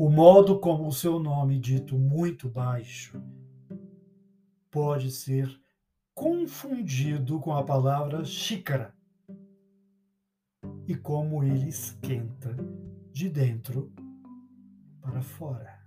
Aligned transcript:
O 0.00 0.08
modo 0.08 0.60
como 0.60 0.86
o 0.86 0.92
seu 0.92 1.18
nome, 1.18 1.58
dito 1.58 1.98
muito 1.98 2.48
baixo, 2.48 3.20
pode 4.70 5.10
ser 5.10 5.50
confundido 6.14 7.40
com 7.40 7.52
a 7.52 7.64
palavra 7.64 8.24
xícara 8.24 8.94
e 10.86 10.94
como 10.94 11.42
ele 11.42 11.68
esquenta 11.68 12.56
de 13.10 13.28
dentro 13.28 13.92
para 15.00 15.20
fora. 15.20 15.84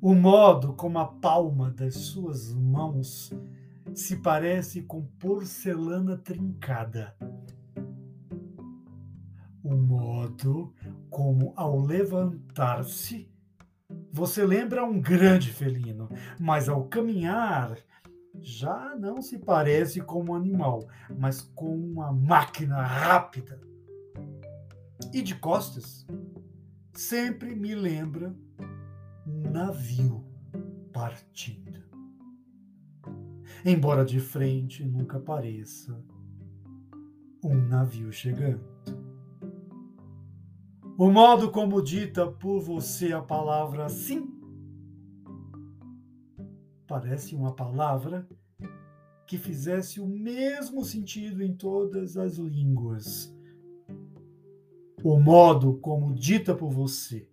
O 0.00 0.14
modo 0.14 0.74
como 0.74 1.00
a 1.00 1.06
palma 1.06 1.72
das 1.72 1.96
suas 1.96 2.54
mãos 2.54 3.32
se 3.92 4.14
parece 4.14 4.82
com 4.82 5.04
porcelana 5.18 6.16
trincada. 6.16 7.16
O 9.68 9.76
modo 9.76 10.72
como, 11.10 11.52
ao 11.54 11.78
levantar-se, 11.78 13.30
você 14.10 14.42
lembra 14.42 14.82
um 14.82 14.98
grande 14.98 15.52
felino, 15.52 16.08
mas 16.40 16.70
ao 16.70 16.88
caminhar 16.88 17.76
já 18.40 18.96
não 18.96 19.20
se 19.20 19.38
parece 19.38 20.00
com 20.00 20.24
um 20.24 20.34
animal, 20.34 20.88
mas 21.18 21.42
com 21.42 21.76
uma 21.76 22.10
máquina 22.10 22.80
rápida. 22.80 23.60
E 25.12 25.20
de 25.20 25.34
costas, 25.34 26.06
sempre 26.94 27.54
me 27.54 27.74
lembra 27.74 28.34
um 29.26 29.50
navio 29.50 30.24
partindo. 30.94 31.84
Embora 33.66 34.02
de 34.02 34.18
frente 34.18 34.82
nunca 34.82 35.20
pareça 35.20 36.02
um 37.44 37.54
navio 37.54 38.10
chegando. 38.10 38.64
O 41.00 41.12
modo 41.12 41.52
como 41.52 41.80
dita 41.80 42.26
por 42.26 42.60
você 42.60 43.12
a 43.12 43.22
palavra 43.22 43.88
sim 43.88 44.36
parece 46.88 47.36
uma 47.36 47.54
palavra 47.54 48.28
que 49.24 49.38
fizesse 49.38 50.00
o 50.00 50.06
mesmo 50.08 50.84
sentido 50.84 51.40
em 51.40 51.54
todas 51.54 52.16
as 52.16 52.36
línguas. 52.38 53.32
O 55.04 55.20
modo 55.20 55.74
como 55.74 56.12
dita 56.12 56.52
por 56.52 56.72
você 56.72 57.30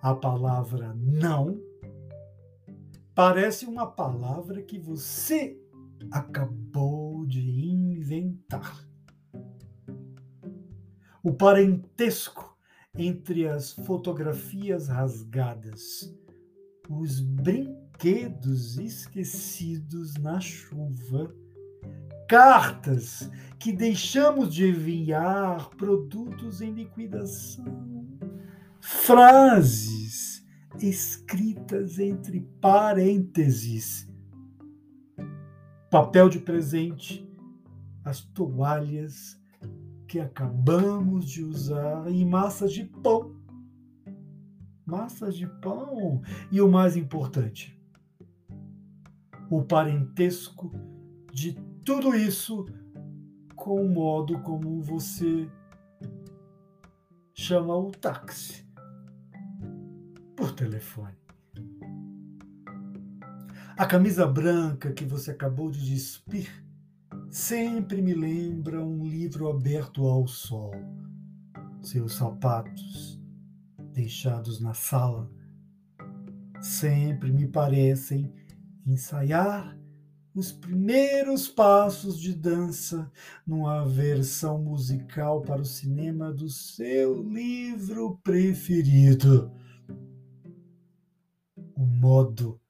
a 0.00 0.14
palavra 0.14 0.94
não 0.94 1.60
parece 3.12 3.66
uma 3.66 3.88
palavra 3.88 4.62
que 4.62 4.78
você 4.78 5.60
acabou 6.12 7.26
de 7.26 7.40
inventar. 7.72 8.86
O 11.24 11.32
parentesco 11.32 12.49
entre 12.94 13.48
as 13.48 13.72
fotografias 13.72 14.88
rasgadas, 14.88 16.14
os 16.88 17.20
brinquedos 17.20 18.78
esquecidos 18.78 20.14
na 20.14 20.40
chuva, 20.40 21.34
cartas 22.28 23.30
que 23.58 23.72
deixamos 23.72 24.52
de 24.52 24.68
enviar, 24.68 25.70
produtos 25.70 26.60
em 26.60 26.72
liquidação, 26.72 28.06
frases 28.80 30.44
escritas 30.80 31.98
entre 31.98 32.40
parênteses, 32.60 34.08
papel 35.90 36.28
de 36.28 36.38
presente, 36.38 37.28
as 38.04 38.20
toalhas 38.20 39.39
que 40.10 40.18
acabamos 40.18 41.24
de 41.30 41.44
usar 41.44 42.10
e 42.10 42.24
massas 42.24 42.72
de 42.72 42.84
pão. 42.84 43.32
Massas 44.84 45.36
de 45.36 45.46
pão. 45.46 46.20
E 46.50 46.60
o 46.60 46.68
mais 46.68 46.96
importante, 46.96 47.80
o 49.48 49.62
parentesco 49.62 50.72
de 51.32 51.52
tudo 51.84 52.12
isso 52.12 52.66
com 53.54 53.80
o 53.80 53.88
modo 53.88 54.40
como 54.40 54.82
você 54.82 55.48
chama 57.32 57.76
o 57.76 57.92
táxi 57.92 58.66
por 60.34 60.50
telefone. 60.50 61.14
A 63.76 63.86
camisa 63.86 64.26
branca 64.26 64.92
que 64.92 65.04
você 65.04 65.30
acabou 65.30 65.70
de 65.70 65.88
despir 65.88 66.68
sempre 67.30 68.02
me 68.02 68.12
lembra 68.12 68.84
um 68.84 69.06
livro 69.06 69.48
aberto 69.48 70.04
ao 70.04 70.26
sol. 70.26 70.72
Seus 71.80 72.14
sapatos 72.14 73.20
deixados 73.92 74.60
na 74.60 74.74
sala 74.74 75.30
sempre 76.60 77.32
me 77.32 77.46
parecem 77.46 78.32
ensaiar 78.84 79.78
os 80.34 80.52
primeiros 80.52 81.48
passos 81.48 82.18
de 82.18 82.34
dança 82.34 83.10
numa 83.46 83.84
versão 83.86 84.62
musical 84.62 85.40
para 85.42 85.62
o 85.62 85.64
cinema 85.64 86.32
do 86.32 86.48
seu 86.48 87.22
livro 87.22 88.18
preferido. 88.22 89.52
O 91.74 91.86
modo 91.86 92.60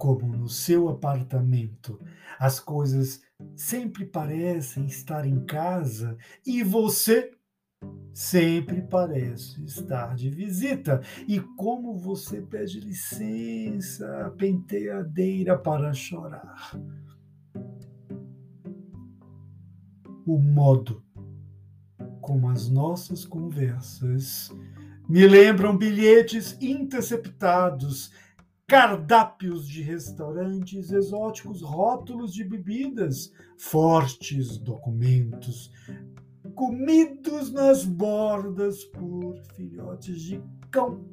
como 0.00 0.34
no 0.34 0.48
seu 0.48 0.88
apartamento 0.88 2.00
as 2.38 2.58
coisas 2.58 3.20
sempre 3.54 4.06
parecem 4.06 4.86
estar 4.86 5.26
em 5.26 5.44
casa 5.44 6.16
e 6.46 6.62
você 6.62 7.30
sempre 8.14 8.80
parece 8.80 9.62
estar 9.62 10.14
de 10.14 10.30
visita. 10.30 11.02
E 11.28 11.38
como 11.38 11.98
você 11.98 12.40
pede 12.40 12.80
licença 12.80 14.34
penteadeira 14.38 15.58
para 15.58 15.92
chorar. 15.92 16.72
O 20.26 20.38
modo 20.38 21.04
como 22.22 22.48
as 22.48 22.70
nossas 22.70 23.26
conversas 23.26 24.50
me 25.10 25.26
lembram 25.26 25.76
bilhetes 25.76 26.56
interceptados, 26.60 28.12
cardápios 28.70 29.66
de 29.66 29.82
restaurantes 29.82 30.92
exóticos, 30.92 31.60
rótulos 31.60 32.32
de 32.32 32.44
bebidas, 32.44 33.32
fortes 33.58 34.58
documentos, 34.58 35.72
comidos 36.54 37.52
nas 37.52 37.84
bordas 37.84 38.84
por 38.84 39.36
filhotes 39.56 40.22
de 40.22 40.40
cão. 40.70 41.04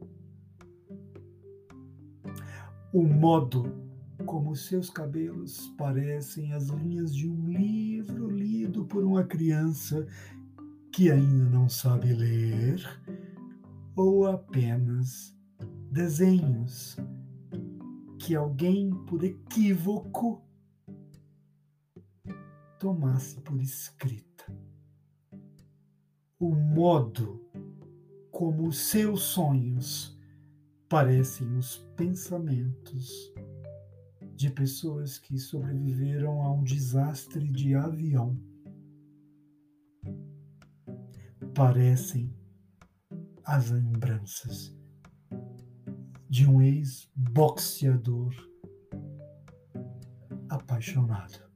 O 2.94 3.02
modo 3.02 3.74
como 4.24 4.56
seus 4.56 4.92
cabelos 4.92 5.74
parecem 5.80 6.54
as 6.54 6.68
linhas 6.68 7.12
de 7.16 7.28
um 7.28 7.50
livro 7.50 8.30
lido 8.30 8.86
por 8.86 9.04
uma 9.04 9.24
criança 9.24 10.06
que 10.92 11.10
ainda 11.10 11.46
não 11.46 11.68
sabe 11.68 12.14
ler, 12.14 12.86
ou 13.96 14.28
apenas 14.28 15.36
desenhos 15.92 16.96
que 18.28 18.36
alguém, 18.36 18.90
por 19.06 19.24
equívoco, 19.24 20.46
tomasse 22.78 23.40
por 23.40 23.62
escrito 23.62 24.52
o 26.38 26.54
modo 26.54 27.42
como 28.30 28.68
os 28.68 28.80
seus 28.80 29.22
sonhos 29.22 30.20
parecem 30.90 31.56
os 31.56 31.78
pensamentos 31.96 33.34
de 34.36 34.50
pessoas 34.50 35.18
que 35.18 35.40
sobreviveram 35.40 36.42
a 36.42 36.52
um 36.52 36.66
desastre 36.66 37.50
de 37.50 37.76
avião. 37.76 38.38
Parecem 41.56 42.36
as 43.46 43.70
lembranças 43.70 44.77
de 46.30 46.48
um 46.50 46.62
ex-boxeador 46.62 48.34
apaixonado. 50.50 51.47